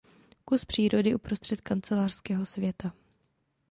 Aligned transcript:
Kus 0.45 0.65
přírody 0.65 1.15
uprostřed 1.15 1.61
kancelářského 1.61 2.45
světa. 2.45 2.93